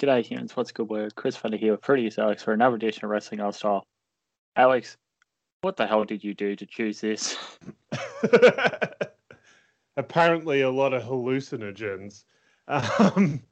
[0.00, 1.14] G'day humans, what's good word?
[1.14, 3.86] Chris Thunder here with Prettiest Alex for another edition of Wrestling Aus Style.
[4.56, 4.96] Alex,
[5.60, 7.36] what the hell did you do to choose this?
[9.98, 12.24] Apparently, a lot of hallucinogens.
[12.66, 13.42] Um,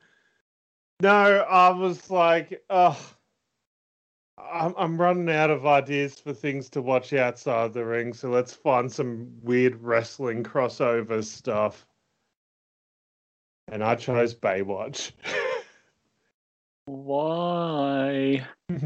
[1.03, 2.99] no, I was like, oh,
[4.39, 8.55] I'm, I'm running out of ideas for things to watch outside the ring, so let's
[8.55, 11.87] find some weird wrestling crossover stuff.
[13.71, 15.13] And I chose Baywatch.
[16.89, 18.47] Why?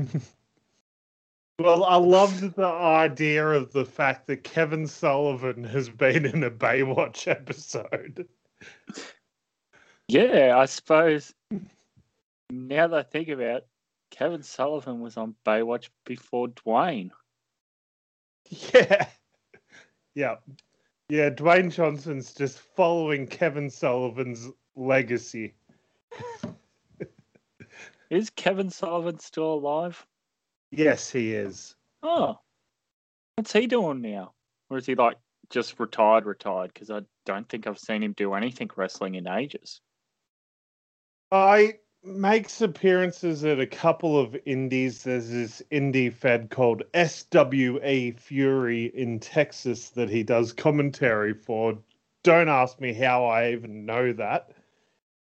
[1.60, 6.50] well, I loved the idea of the fact that Kevin Sullivan has been in a
[6.50, 8.26] Baywatch episode.
[10.08, 11.32] Yeah, I suppose
[12.50, 13.68] now that I think about it,
[14.10, 17.10] Kevin Sullivan was on Baywatch before Dwayne.
[18.74, 19.06] Yeah.
[20.14, 20.36] Yeah.
[21.08, 25.54] Yeah, Dwayne Johnson's just following Kevin Sullivan's legacy.
[28.12, 30.06] Is Kevin Sullivan still alive?
[30.70, 31.74] Yes, he is.
[32.02, 32.38] Oh.
[33.36, 34.34] What's he doing now?
[34.68, 35.16] Or is he like
[35.48, 36.74] just retired, retired?
[36.74, 39.80] Because I don't think I've seen him do anything wrestling in ages.
[41.30, 45.04] I makes appearances at a couple of indies.
[45.04, 51.78] There's this indie fed called SWA Fury in Texas that he does commentary for.
[52.24, 54.50] Don't ask me how I even know that.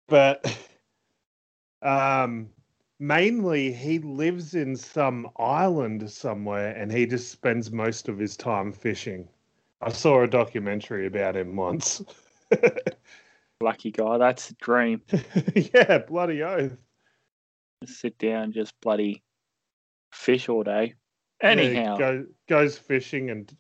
[0.10, 0.46] But
[1.82, 2.50] um
[3.04, 8.72] mainly he lives in some island somewhere and he just spends most of his time
[8.72, 9.28] fishing.
[9.82, 12.02] I saw a documentary about him once.
[13.62, 15.02] Lucky guy, that's a dream.
[15.56, 16.78] yeah, bloody oath.
[17.84, 19.22] Just sit down, just bloody
[20.14, 20.94] fish all day.
[21.42, 23.54] Anyhow, yeah, go, goes fishing and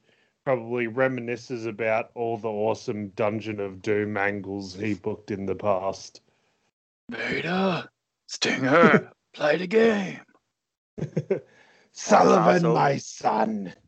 [0.45, 6.21] probably reminisces about all the awesome Dungeon of Doom angles he booked in the past.
[7.11, 7.89] Vader,
[8.27, 10.19] Stinger, play the game.
[11.91, 13.73] Sullivan, my son.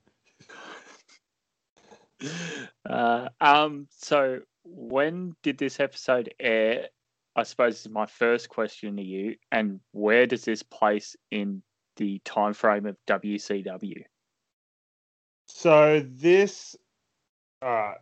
[2.89, 3.87] Uh, um.
[3.91, 6.87] So, when did this episode air?
[7.35, 9.35] I suppose is my first question to you.
[9.51, 11.61] And where does this place in
[11.97, 14.03] the time frame of WCW?
[15.47, 16.75] So this,
[17.61, 17.93] uh,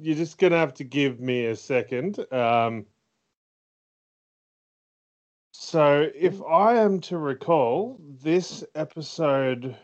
[0.00, 2.24] you're just gonna have to give me a second.
[2.32, 2.86] Um,
[5.70, 9.76] so if I am to recall, this episode.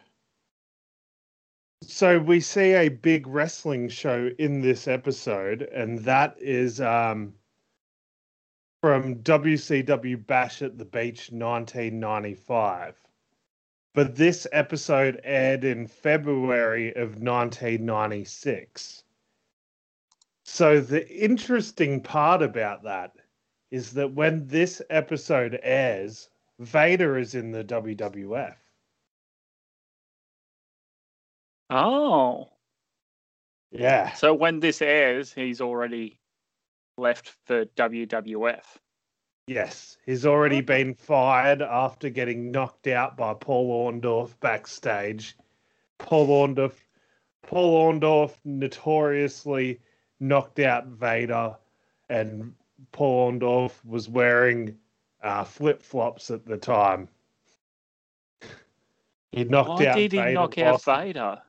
[1.84, 7.34] So we see a big wrestling show in this episode, and that is um,
[8.80, 12.96] from WCW Bash at the Beach 1995.
[13.94, 19.04] But this episode aired in February of 1996.
[20.44, 23.12] So the interesting part about that
[23.70, 26.28] is that when this episode airs,
[26.58, 28.54] Vader is in the WWF.
[31.70, 32.48] Oh.
[33.70, 34.12] Yeah.
[34.12, 36.18] So when this airs, he's already
[36.96, 38.62] left for WWF.
[39.48, 45.36] Yes, he's already been fired after getting knocked out by Paul Orndorff backstage.
[45.98, 46.74] Paul Orndorff,
[47.42, 49.78] Paul Orndorff notoriously
[50.18, 51.56] knocked out Vader,
[52.08, 52.54] and
[52.92, 54.76] Paul Orndorff was wearing
[55.22, 57.08] uh, flip flops at the time.
[59.32, 59.96] He knocked Why out.
[59.96, 61.42] did he Vader knock out Vader?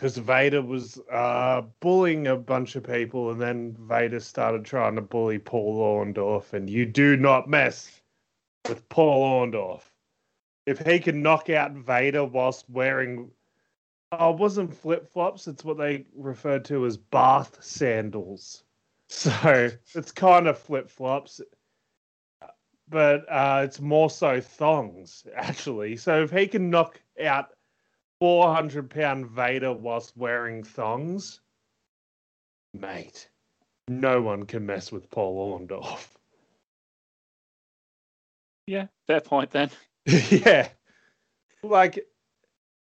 [0.00, 5.02] because Vader was uh, bullying a bunch of people, and then Vader started trying to
[5.02, 8.00] bully Paul Orndorff, and you do not mess
[8.66, 9.82] with Paul Orndorff.
[10.66, 13.30] If he can knock out Vader whilst wearing,
[14.12, 15.46] oh, it wasn't flip flops.
[15.46, 18.64] It's what they referred to as bath sandals.
[19.12, 21.40] So it's kind of flip flops,
[22.88, 25.96] but uh, it's more so thongs actually.
[25.96, 27.48] So if he can knock out
[28.20, 31.40] 400 pound Vader whilst wearing thongs,
[32.72, 33.28] mate,
[33.88, 36.06] no one can mess with Paul Orndorff.
[38.68, 39.70] Yeah, fair point then.
[40.06, 40.68] yeah.
[41.64, 42.06] Like,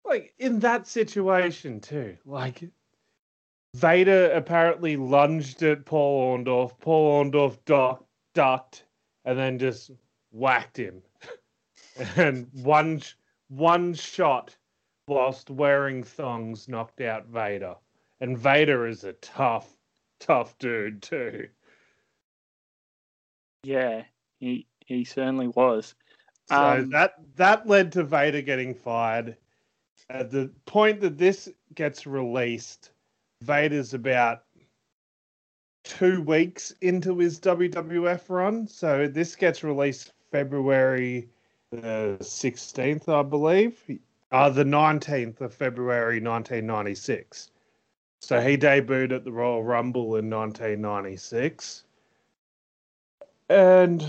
[0.07, 2.17] like in that situation too.
[2.25, 2.65] Like,
[3.75, 6.79] Vader apparently lunged at Paul Orndorff.
[6.79, 8.85] Paul Orndorff duck, ducked
[9.25, 9.91] and then just
[10.31, 11.03] whacked him.
[12.17, 13.03] and one
[13.49, 14.57] one shot
[15.09, 17.75] whilst wearing thongs knocked out Vader.
[18.21, 19.77] And Vader is a tough,
[20.21, 21.49] tough dude too.
[23.65, 24.05] Yeah,
[24.39, 25.97] he he certainly was.
[26.49, 29.37] So Um, that that led to Vader getting fired.
[30.11, 32.91] At the point that this gets released,
[33.45, 34.43] Vader's about
[35.85, 38.67] two weeks into his WWF run.
[38.67, 41.29] So this gets released February
[41.71, 43.83] the 16th, I believe.
[44.33, 47.51] Uh, the 19th of February 1996.
[48.21, 51.85] So he debuted at the Royal Rumble in 1996.
[53.51, 54.05] And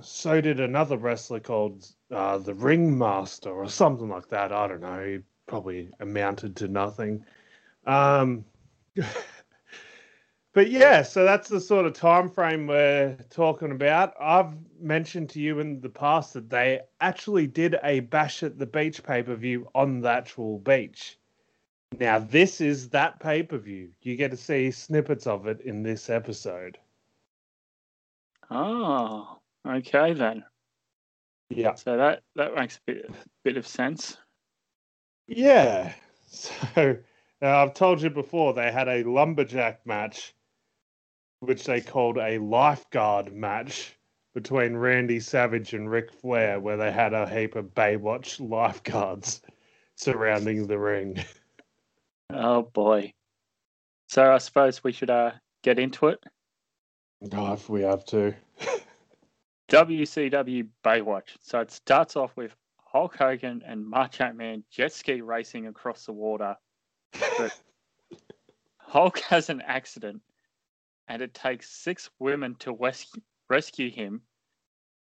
[0.00, 4.52] so did another wrestler called uh, the Ringmaster or something like that.
[4.52, 5.04] I don't know.
[5.04, 7.24] He probably amounted to nothing.
[7.86, 8.44] Um,
[10.52, 14.14] but yeah, so that's the sort of time frame we're talking about.
[14.20, 18.66] I've mentioned to you in the past that they actually did a Bash at the
[18.66, 21.18] Beach pay per view on the actual beach.
[21.98, 23.90] Now, this is that pay per view.
[24.02, 26.78] You get to see snippets of it in this episode.
[28.50, 30.44] Oh, okay then.
[31.50, 31.74] Yeah.
[31.74, 33.10] So that that makes a bit
[33.44, 34.16] bit of sense.
[35.26, 35.92] Yeah.
[36.32, 36.96] So
[37.42, 40.34] uh, I've told you before they had a lumberjack match,
[41.40, 43.96] which they called a lifeguard match
[44.34, 49.42] between Randy Savage and Ric Flair, where they had a heap of Baywatch lifeguards
[49.96, 51.22] surrounding the ring.
[52.32, 53.12] Oh boy.
[54.08, 55.32] So I suppose we should uh
[55.62, 56.22] get into it.
[57.32, 58.34] Oh, if we have to.
[59.70, 61.36] WCW Baywatch.
[61.42, 62.54] So it starts off with
[62.84, 66.56] Hulk Hogan and Macho Man jet ski racing across the water.
[67.12, 67.58] But
[68.78, 70.22] Hulk has an accident,
[71.08, 74.22] and it takes six women to rescue, rescue him.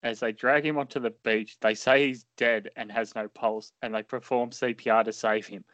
[0.03, 3.73] As they drag him onto the beach, they say he's dead and has no pulse,
[3.83, 5.65] and they perform CPR to save him.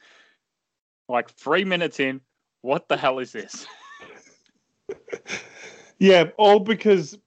[1.08, 2.22] Like three minutes in,
[2.62, 3.66] what the hell is this?
[5.98, 7.18] yeah, all because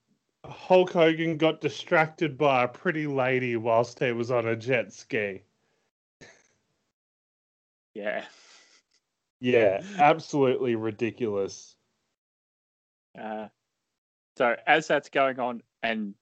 [0.46, 5.44] Hulk Hogan got distracted by a pretty lady whilst he was on a jet ski.
[7.94, 8.26] Yeah.
[9.40, 11.76] Yeah, absolutely ridiculous.
[13.20, 13.48] Uh,
[14.38, 16.14] so as that's going on, and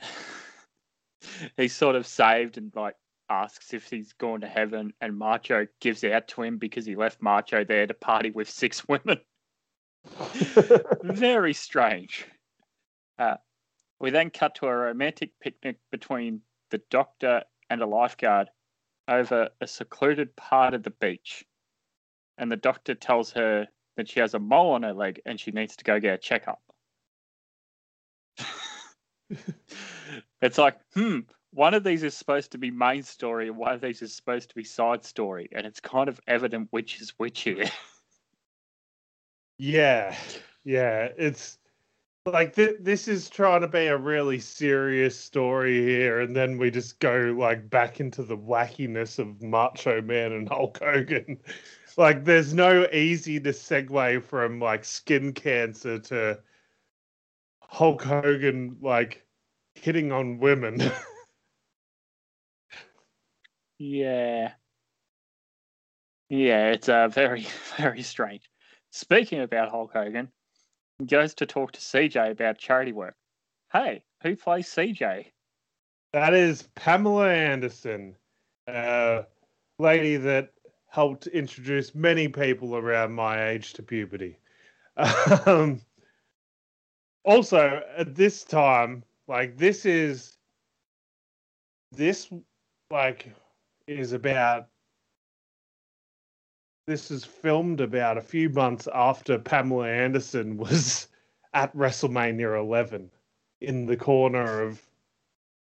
[1.56, 2.96] he's sort of saved and like
[3.28, 7.22] asks if he's gone to heaven, and Macho gives out to him because he left
[7.22, 9.20] Macho there to party with six women.
[11.02, 12.26] Very strange.
[13.18, 13.36] Uh,
[13.98, 16.40] we then cut to a romantic picnic between
[16.70, 18.48] the doctor and a lifeguard
[19.08, 21.44] over a secluded part of the beach.
[22.40, 25.50] And the doctor tells her that she has a mole on her leg and she
[25.50, 26.62] needs to go get a checkup.
[30.40, 31.18] it's like, hmm,
[31.52, 34.48] one of these is supposed to be main story and one of these is supposed
[34.48, 35.50] to be side story.
[35.52, 37.66] And it's kind of evident which is which here.
[39.58, 40.16] yeah.
[40.64, 41.10] Yeah.
[41.18, 41.58] It's
[42.24, 46.70] like th- this is trying to be a really serious story here, and then we
[46.70, 51.38] just go like back into the wackiness of Macho Man and Hulk Hogan.
[51.96, 56.38] like, there's no easy to segue from like skin cancer to
[57.60, 59.24] Hulk Hogan like
[59.74, 60.80] hitting on women.
[63.78, 64.52] yeah,
[66.28, 68.48] yeah, it's uh, very very strange.
[68.90, 70.30] Speaking about Hulk Hogan,
[71.06, 73.16] goes to talk to CJ about charity work.
[73.72, 75.26] Hey, who plays CJ?
[76.12, 78.16] That is Pamela Anderson,
[78.66, 79.24] a
[79.78, 80.50] lady that
[80.90, 84.36] helped introduce many people around my age to puberty.
[85.46, 85.80] Um,
[87.24, 90.36] also, at this time, like this is
[91.92, 92.30] this
[92.90, 93.32] like
[93.86, 94.68] is about
[96.86, 101.08] this is filmed about a few months after Pamela Anderson was
[101.54, 103.10] at WrestleMania 11
[103.60, 104.82] in the corner of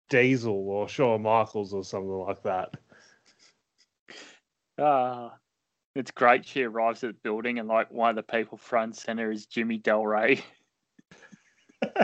[0.09, 2.75] Diesel or Shawn Michaels or something like that.
[4.79, 5.31] Ah, uh,
[5.95, 6.47] it's great.
[6.47, 9.79] She arrives at the building and like one of the people front center is Jimmy
[9.79, 10.45] Del Ray.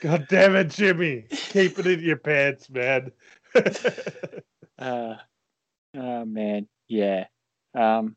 [0.00, 1.26] God damn it, Jimmy!
[1.30, 3.10] Keep it in your pants, man.
[4.78, 5.14] uh,
[5.96, 7.26] Oh man, yeah.
[7.74, 8.16] Um,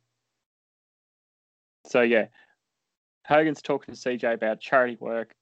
[1.88, 2.28] so yeah,
[3.26, 5.34] Hogan's talking to CJ about charity work.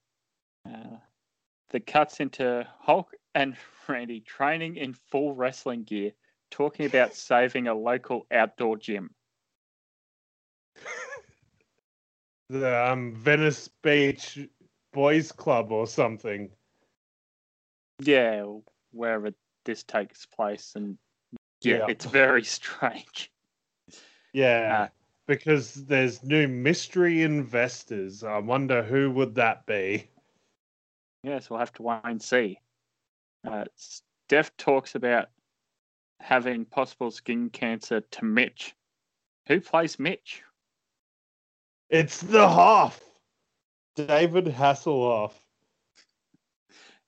[0.66, 0.96] Uh,
[1.70, 3.56] the cuts into Hulk and
[3.88, 6.12] Randy training in full wrestling gear,
[6.52, 9.10] talking about saving a local outdoor gym.
[12.48, 14.38] the um, Venice Beach
[14.92, 16.50] Boys Club or something.
[18.00, 18.44] Yeah,
[18.92, 19.30] wherever
[19.64, 20.98] this takes place, and
[21.62, 21.86] yeah, yeah.
[21.88, 23.32] it's very strange.
[24.32, 24.88] Yeah, uh,
[25.26, 28.22] because there's new mystery investors.
[28.24, 30.08] I wonder who would that be.
[31.22, 32.58] Yes, we'll have to wait and see.
[33.46, 35.28] Uh, Steph talks about
[36.22, 38.74] having possible skin cancer to Mitch.
[39.48, 40.42] Who plays Mitch?
[41.90, 43.00] It's the Hoff,
[43.96, 45.32] David Hasselhoff.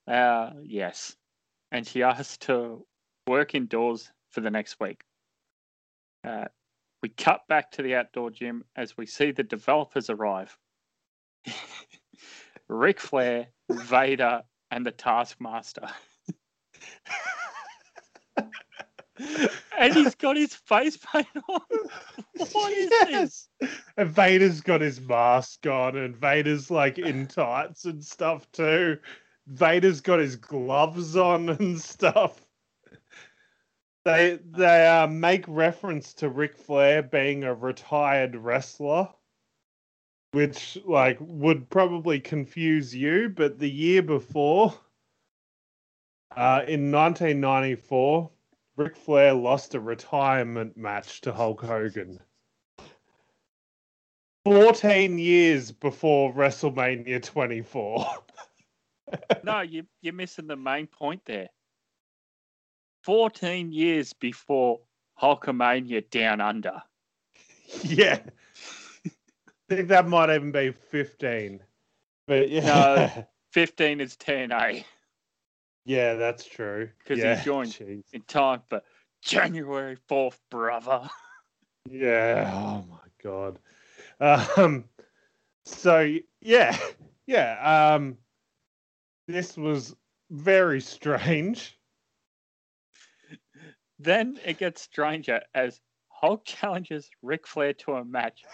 [0.06, 1.16] Uh, yes.
[1.72, 2.84] And she asked to
[3.26, 5.02] work indoors for the next week.
[6.26, 6.46] Uh,
[7.02, 10.56] we cut back to the outdoor gym as we see the developers arrive.
[12.68, 15.88] Ric Flair, Vader, and the Taskmaster.
[19.18, 21.60] and he's got his face paint on.
[22.52, 23.48] What is this?
[23.96, 28.98] And Vader's got his mask on, and Vader's like in tights and stuff too.
[29.46, 32.44] Vader's got his gloves on and stuff.
[34.04, 39.08] They they uh, make reference to Ric Flair being a retired wrestler,
[40.32, 43.28] which like would probably confuse you.
[43.28, 44.74] But the year before,
[46.36, 48.30] uh, in 1994,
[48.76, 52.20] Ric Flair lost a retirement match to Hulk Hogan.
[54.44, 58.06] 14 years before WrestleMania 24.
[59.44, 61.48] no, you, you're missing the main point there.
[63.04, 64.80] 14 years before
[65.20, 66.82] Hulkamania Down Under.
[67.82, 68.18] yeah.
[69.06, 69.10] I
[69.76, 71.60] think that might even be 15.
[72.26, 72.60] But yeah.
[73.16, 74.84] No, 15 is 10A.
[75.84, 76.88] Yeah, that's true.
[76.98, 78.02] Because yeah, he joined jeez.
[78.12, 78.82] in time for
[79.22, 81.08] January 4th, brother.
[81.90, 82.50] Yeah.
[82.50, 83.58] Oh my god.
[84.18, 84.84] Um.
[85.66, 86.78] So yeah,
[87.26, 87.92] yeah.
[87.94, 88.16] Um.
[89.28, 89.94] This was
[90.30, 91.78] very strange.
[93.98, 98.44] Then it gets stranger as Hulk challenges Ric Flair to a match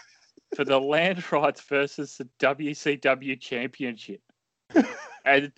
[0.57, 4.23] for the land rights versus the WCW Championship.
[5.25, 5.53] and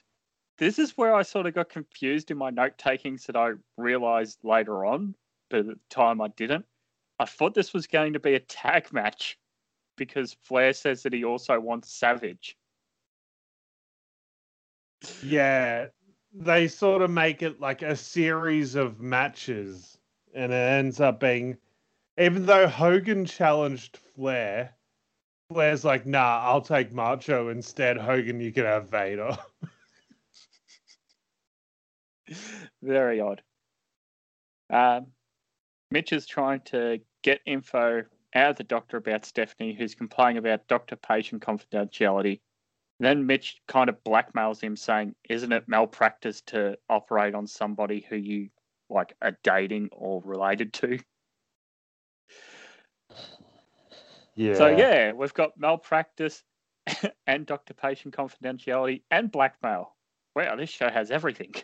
[0.62, 4.38] this is where I sort of got confused in my note takings that I realized
[4.45, 5.16] later on,
[5.50, 6.64] but at the time I didn't.
[7.19, 9.37] I thought this was going to be a tag match
[9.97, 12.57] because Flair says that he also wants Savage.
[15.21, 15.87] Yeah,
[16.33, 19.99] they sort of make it like a series of matches,
[20.33, 21.59] and it ends up being,
[22.19, 24.76] even though Hogan challenged Flair,
[25.49, 27.97] Flair's like, "Nah, I'll take Macho instead.
[27.97, 29.37] Hogan, you can have Vader."
[32.82, 33.42] Very odd.
[34.70, 35.08] Um,
[35.90, 40.66] Mitch is trying to get info out of the doctor about Stephanie, who's complaining about
[40.66, 42.40] doctor patient confidentiality.
[42.98, 48.06] And Then Mitch kind of blackmails him, saying, Isn't it malpractice to operate on somebody
[48.08, 48.48] who you
[48.88, 50.98] like are dating or related to?
[54.34, 54.54] yeah.
[54.54, 56.42] So, yeah, we've got malpractice
[57.26, 59.94] and doctor patient confidentiality and blackmail.
[60.34, 61.54] Wow, this show has everything.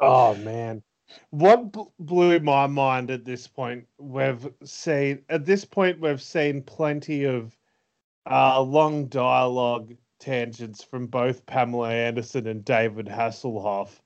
[0.00, 0.82] Oh man,
[1.30, 3.86] what bl- blew my mind at this point?
[3.98, 7.56] We've seen at this point we've seen plenty of
[8.30, 14.00] uh, long dialogue tangents from both Pamela Anderson and David Hasselhoff,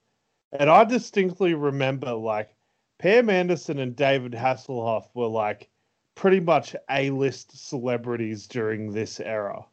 [0.53, 2.55] and I distinctly remember like
[2.99, 5.69] Pam Anderson and David Hasselhoff were like
[6.15, 9.65] pretty much A-list celebrities during this era.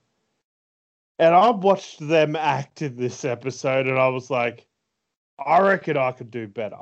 [1.20, 4.68] And I watched them act in this episode, and I was like,
[5.40, 6.82] I reckon I could do better.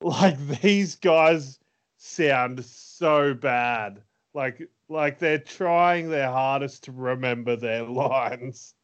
[0.00, 1.58] Like these guys
[1.98, 4.02] sound so bad.
[4.34, 8.74] Like like they're trying their hardest to remember their lines.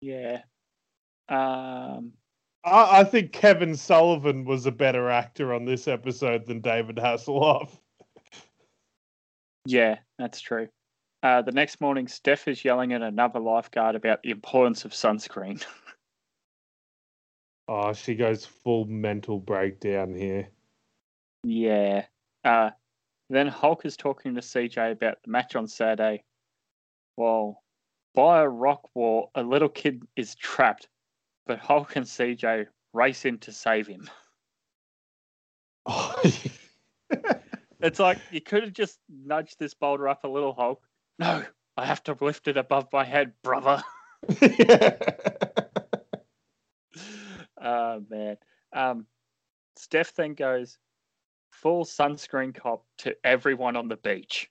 [0.00, 0.42] Yeah.
[1.28, 2.12] Um,
[2.64, 7.70] I, I think Kevin Sullivan was a better actor on this episode than David Hasselhoff.
[9.64, 10.68] yeah, that's true.
[11.22, 15.64] Uh, the next morning, Steph is yelling at another lifeguard about the importance of sunscreen.
[17.68, 20.48] Oh, she goes full mental breakdown here.
[21.42, 22.06] Yeah.
[22.44, 22.70] Uh,
[23.28, 26.24] then Hulk is talking to CJ about the match on Saturday.
[27.16, 27.62] Well,
[28.14, 30.88] by a rock wall, a little kid is trapped,
[31.46, 34.08] but Hulk and CJ race in to save him.
[35.86, 36.14] Oh,
[37.80, 40.82] It's like you could have just nudged this boulder up a little, Hulk.
[41.18, 41.44] No,
[41.76, 43.82] I have to lift it above my head, brother.
[47.66, 48.36] Oh man.
[48.72, 49.06] Um,
[49.76, 50.78] Steph then goes
[51.50, 54.48] full sunscreen cop to everyone on the beach,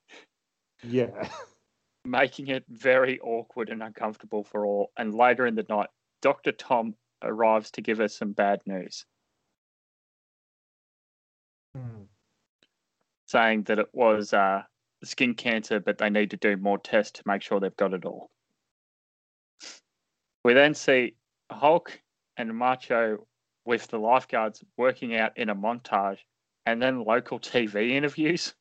[0.84, 1.30] yeah.
[2.06, 4.92] making it very awkward and uncomfortable for all.
[4.98, 5.90] And later in the night,
[6.22, 6.52] Dr.
[6.52, 9.06] Tom arrives to give us some bad news,
[13.28, 14.64] saying that it was uh,
[15.06, 18.06] skin cancer, but they need to do more tests to make sure they've got it
[18.06, 18.30] all.
[20.44, 21.16] We then see
[21.50, 22.00] Hulk
[22.38, 23.27] and Macho
[23.65, 26.20] with the lifeguards working out in a montage
[26.65, 28.54] and then local TV interviews.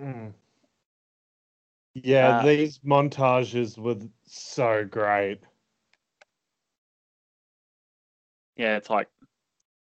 [0.00, 0.32] Mm.
[1.94, 5.40] Yeah, Uh, these montages were so great.
[8.56, 9.08] Yeah, it's like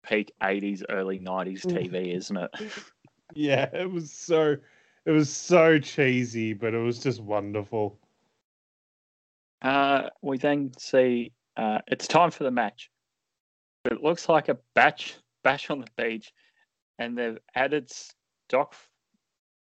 [0.03, 2.51] peak '80s, early '90s TV, isn't it?
[3.35, 4.57] Yeah, it was so
[5.07, 7.99] it was so cheesy, but it was just wonderful.
[9.63, 12.91] Uh, we then see uh, it's time for the match.
[13.85, 16.33] It looks like a batch bash on the beach,
[16.99, 18.75] and they've added stock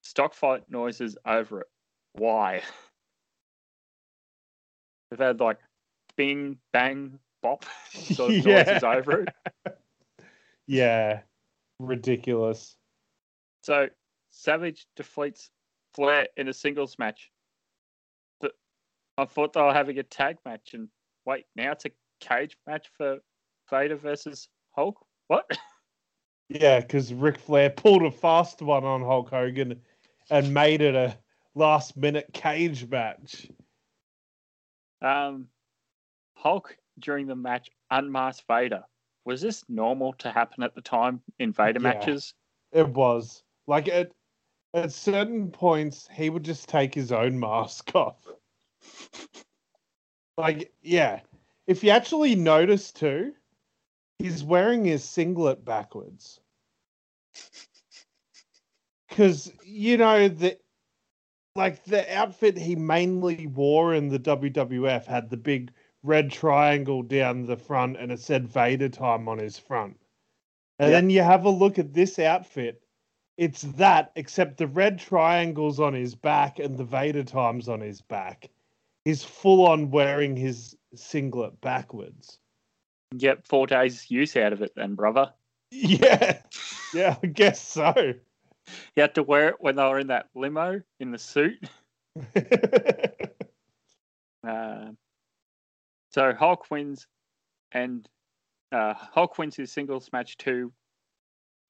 [0.02, 1.66] stock fight noises over it.
[2.12, 2.62] Why?
[5.10, 5.58] They've had like
[6.16, 8.62] bing, bang, bop sort of Yeah.
[8.64, 9.28] noises over it.
[10.66, 11.20] Yeah,
[11.78, 12.76] ridiculous.
[13.62, 13.88] So
[14.30, 15.50] Savage defeats
[15.94, 17.30] Flair in a singles match.
[18.40, 18.52] But
[19.18, 20.88] I thought they were having a tag match, and
[21.26, 23.18] wait, now it's a cage match for
[23.70, 25.04] Vader versus Hulk.
[25.28, 25.50] What?
[26.48, 29.80] Yeah, because Ric Flair pulled a fast one on Hulk Hogan
[30.28, 31.16] and made it a
[31.54, 33.48] last minute cage match.
[35.00, 35.48] Um,
[36.34, 38.82] Hulk during the match unmasked Vader.
[39.24, 41.94] Was this normal to happen at the time in Vader Yeah.
[41.94, 42.34] matches?
[42.72, 44.12] It was like at
[44.74, 48.26] at certain points he would just take his own mask off.
[50.38, 51.20] Like, yeah.
[51.66, 53.32] If you actually notice too,
[54.18, 56.40] he's wearing his singlet backwards.
[59.10, 60.58] Cause you know the
[61.54, 65.70] like the outfit he mainly wore in the WWF had the big
[66.02, 69.98] red triangle down the front and it said Vader time on his front.
[70.78, 70.96] And Yeah.
[70.96, 72.82] then you have a look at this outfit.
[73.36, 78.00] It's that, except the red triangles on his back and the Vader times on his
[78.00, 78.48] back.
[79.04, 82.38] He's full on wearing his singlet backwards.
[83.16, 85.32] Get four days use out of it, then, brother.
[85.74, 86.42] Yeah,
[86.92, 87.94] yeah, I guess so.
[88.94, 91.66] He had to wear it when they were in that limo in the suit.
[94.46, 94.90] Uh,
[96.10, 97.06] so Hulk wins,
[97.70, 98.08] and
[98.72, 100.72] uh, Hulk wins his singles match too.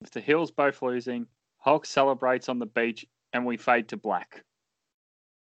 [0.01, 1.27] With the Hills both losing,
[1.59, 4.43] Hulk celebrates on the beach, and we fade to black.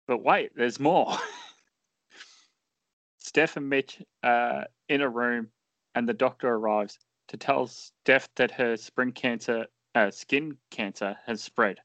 [0.06, 1.16] But wait, there's more.
[3.32, 5.48] Steph and Mitch uh, in a room,
[5.94, 9.64] and the doctor arrives to tell Steph that her spring cancer,
[9.94, 11.78] uh, skin cancer, has spread.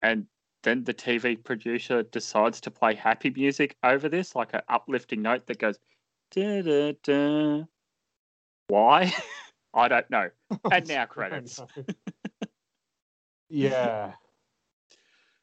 [0.00, 0.26] And
[0.62, 5.46] then the TV producer decides to play happy music over this, like an uplifting note
[5.48, 5.78] that goes,
[6.30, 7.64] da da da.
[8.68, 9.12] Why?
[9.74, 10.30] I don't know.
[10.72, 11.60] And now credits.
[13.50, 14.12] yeah.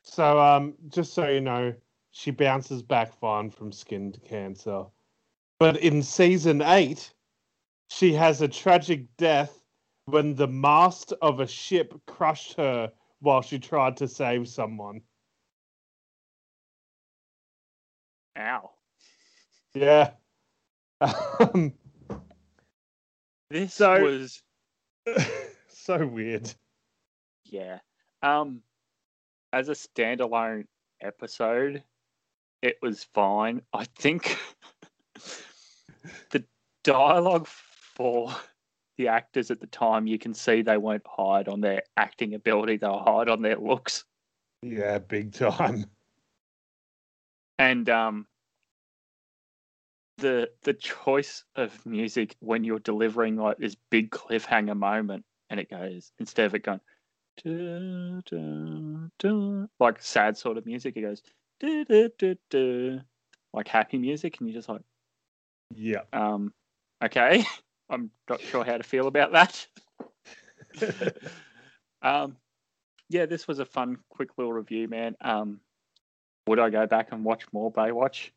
[0.02, 1.76] So, um, just so you know,
[2.10, 4.86] she bounces back fine from skin cancer,
[5.60, 7.14] but in season eight,
[7.90, 9.60] she has a tragic death
[10.06, 15.02] when the mast of a ship crushed her while she tried to save someone.
[18.38, 18.72] Ow.
[19.74, 20.12] Yeah.
[21.40, 21.74] Um,
[23.52, 24.42] This So- was
[25.68, 26.52] so weird.
[27.46, 27.80] yeah.
[28.24, 28.62] Um
[29.54, 30.66] as a standalone
[31.02, 31.84] episode,
[32.62, 33.62] it was fine.
[33.74, 34.38] I think
[36.32, 36.44] the
[36.84, 38.34] dialogue for
[38.98, 42.78] the actors at the time, you can see they weren't hired on their acting ability,
[42.78, 44.06] they were hired on their looks.
[44.64, 45.86] Yeah, big time.
[47.60, 48.28] and um
[50.18, 55.70] the the choice of music when you're delivering like this big cliffhanger moment and it
[55.70, 56.82] goes instead of it going
[57.44, 61.22] "Du, du, du," like sad sort of music it goes
[61.60, 63.00] "Du, du, du, du,"
[63.54, 64.82] like happy music and you're just like
[65.76, 66.02] Yeah.
[66.14, 66.54] um
[67.04, 67.44] okay.
[67.90, 69.68] I'm not sure how to feel about that.
[72.04, 72.38] Um
[73.10, 75.16] yeah this was a fun quick little review man.
[75.22, 75.60] Um
[76.46, 78.30] would i go back and watch more baywatch?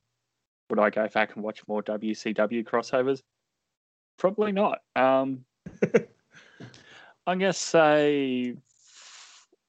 [0.70, 3.22] Would i go back and watch more wcw crossovers?
[4.16, 4.78] Probably not.
[4.96, 5.44] Um
[7.26, 8.54] i'm gonna say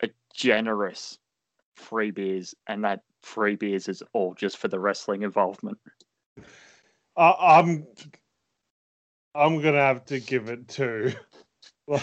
[0.01, 1.19] a generous
[1.75, 5.77] free beers and that free beers is all just for the wrestling involvement
[7.15, 7.87] I, I'm
[9.35, 11.13] I'm gonna have to give it two.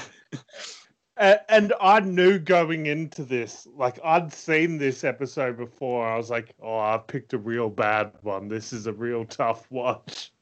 [1.17, 6.07] and, and I knew going into this, like I'd seen this episode before.
[6.09, 8.49] I was like, "Oh, I picked a real bad one.
[8.49, 10.33] This is a real tough watch."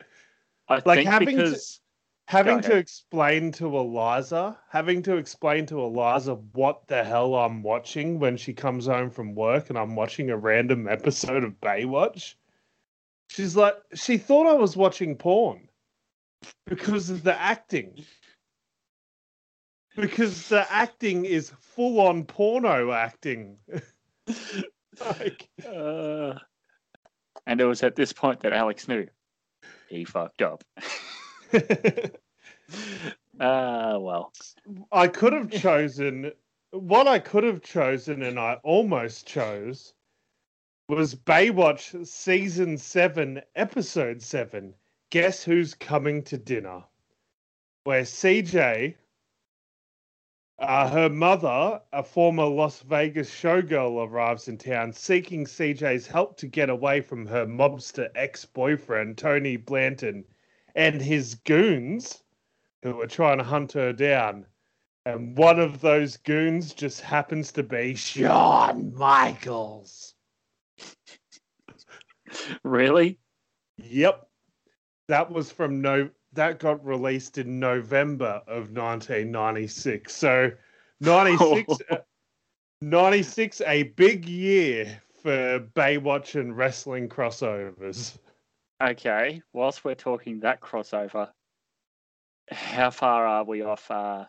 [0.68, 1.58] i Like think having to-
[2.28, 8.18] Having to explain to Eliza, having to explain to Eliza what the hell I'm watching
[8.18, 12.34] when she comes home from work and I'm watching a random episode of Baywatch.
[13.28, 15.68] She's like, she thought I was watching porn
[16.66, 18.04] because of the acting.
[19.96, 23.56] Because the acting is full on porno acting.
[25.00, 26.34] like, Uh,
[27.46, 29.06] and it was at this point that Alex knew
[29.88, 30.64] he fucked up.
[33.38, 34.32] Ah, well.
[34.90, 36.32] I could have chosen
[36.70, 39.92] what I could have chosen, and I almost chose
[40.88, 44.72] was Baywatch season seven, episode seven.
[45.10, 46.84] Guess who's coming to dinner?
[47.82, 48.94] Where CJ,
[50.60, 56.46] uh, her mother, a former Las Vegas showgirl, arrives in town seeking CJ's help to
[56.46, 60.24] get away from her mobster ex boyfriend, Tony Blanton,
[60.76, 62.22] and his goons
[62.84, 64.46] who are trying to hunt her down.
[65.04, 70.15] And one of those goons just happens to be Shawn Michaels.
[72.62, 73.18] Really?
[73.78, 74.28] Yep.
[75.08, 80.14] That was from no that got released in November of 1996.
[80.14, 80.50] So
[81.00, 81.96] 96 uh,
[82.82, 88.18] 96 a big year for Baywatch and wrestling crossovers.
[88.82, 89.42] Okay.
[89.52, 91.30] Whilst we're talking that crossover,
[92.50, 94.24] how far are we off uh,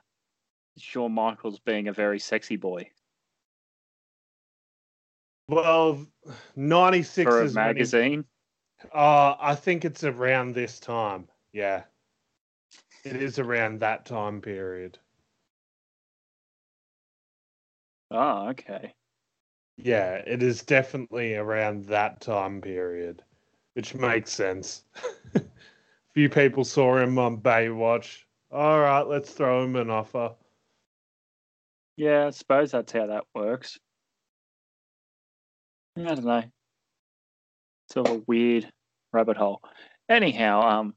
[0.78, 2.90] Shawn Michaels being a very sexy boy
[5.50, 6.06] Well,
[6.56, 8.26] 96 for a is when he- magazine?
[8.94, 11.28] Uh, I think it's around this time.
[11.52, 11.84] Yeah.
[13.04, 15.00] It is around that time period.
[18.12, 18.94] Oh, okay.
[19.78, 23.24] Yeah, it is definitely around that time period,
[23.74, 24.84] which makes sense.
[26.14, 28.24] Few people saw him on Baywatch.
[28.52, 30.34] All right, let's throw him an offer.
[31.96, 33.80] Yeah, I suppose that's how that works.
[35.98, 36.44] I don't know.
[37.92, 38.72] Sort of a weird
[39.14, 39.62] rabbit hole.
[40.10, 40.94] Anyhow, um,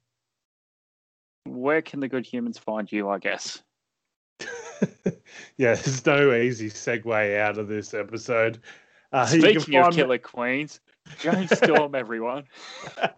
[1.45, 3.09] where can the good humans find you?
[3.09, 3.63] I guess.
[5.57, 8.61] yeah, there's no easy segue out of this episode.
[9.13, 10.81] Uh, Speaking of find me- Killer Queens,
[11.19, 12.45] James Storm, everyone.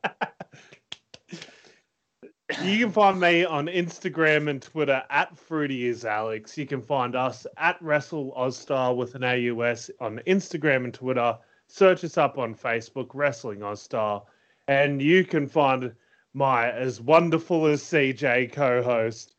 [2.60, 6.58] You can find me on Instagram and Twitter at Fruity is Alex.
[6.58, 11.38] You can find us at Wrestling Aus Style with an AUS on Instagram and Twitter.
[11.74, 14.28] Search us up on Facebook, Wrestling Aus Style.
[14.68, 15.90] And you can find
[16.34, 19.36] my as wonderful as CJ co host,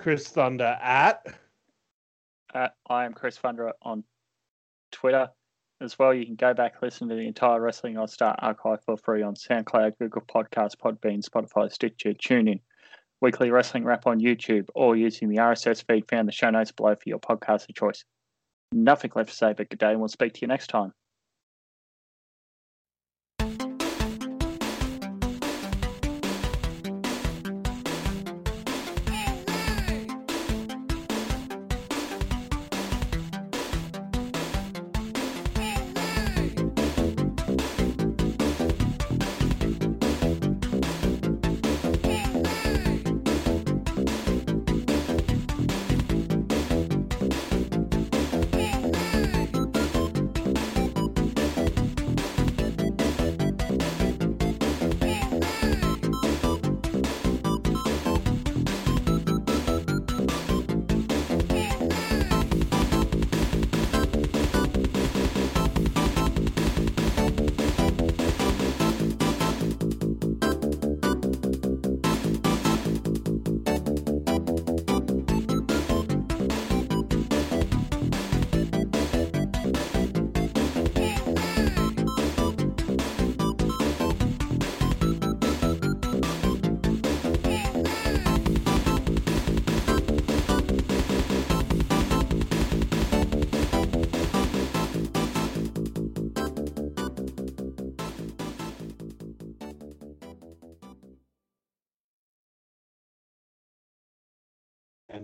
[0.00, 1.24] Chris Thunder, at.
[2.52, 4.02] Uh, I am Chris Thunder on
[4.90, 5.30] Twitter.
[5.80, 8.96] As well, you can go back listen to the entire Wrestling Aus Style archive for
[8.96, 12.58] free on SoundCloud, Google Podcasts, Podbean, Spotify, Stitcher, TuneIn,
[13.20, 16.96] Weekly Wrestling Wrap on YouTube, or using the RSS feed found the show notes below
[16.96, 18.04] for your podcast of choice.
[18.72, 20.92] Nothing left to say but good day, and we'll speak to you next time.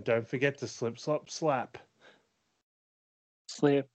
[0.03, 1.77] And don't forget to slip, slop, slap.
[3.47, 3.87] Slip,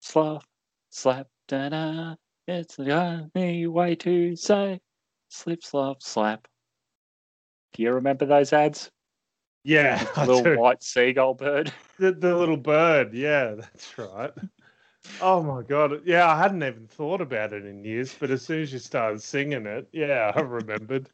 [0.00, 0.44] slop,
[0.90, 2.14] slap, da da.
[2.46, 4.80] It's the only way to say
[5.30, 6.46] slip, slop, slap.
[7.72, 8.90] Do you remember those ads?
[9.64, 11.72] Yeah, I Little white seagull bird.
[11.98, 13.14] The, the little bird.
[13.14, 14.32] Yeah, that's right.
[15.22, 16.02] Oh my god.
[16.04, 19.22] Yeah, I hadn't even thought about it in years, but as soon as you started
[19.22, 21.08] singing it, yeah, I remembered.